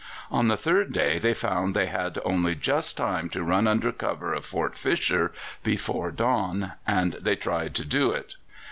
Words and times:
On 0.31 0.47
the 0.47 0.57
third 0.57 0.93
day 0.93 1.19
they 1.19 1.35
found 1.35 1.75
they 1.75 1.85
had 1.85 2.17
only 2.25 2.55
just 2.55 2.97
time 2.97 3.29
to 3.29 3.43
run 3.43 3.67
under 3.67 3.91
cover 3.91 4.33
of 4.33 4.47
Fort 4.47 4.75
Fisher 4.75 5.31
before 5.61 6.09
dawn, 6.09 6.71
and 6.87 7.17
they 7.21 7.35
tried 7.35 7.75
to 7.75 7.85
do 7.85 8.09
it. 8.09 8.33